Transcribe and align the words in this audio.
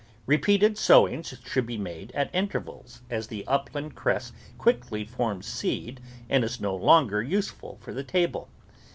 Repeated 0.25 0.79
sowings 0.79 1.35
should 1.45 1.67
be 1.67 1.77
made 1.77 2.11
at 2.13 2.33
intervals, 2.33 3.03
as 3.11 3.27
the 3.27 3.45
upland 3.45 3.93
cress 3.93 4.31
quickly 4.57 5.05
forms 5.05 5.45
seed 5.45 6.01
and 6.27 6.43
is 6.43 6.59
no 6.59 6.75
longer 6.75 7.21
useful 7.21 7.77
for 7.83 7.93
the 7.93 8.03
table. 8.03 8.49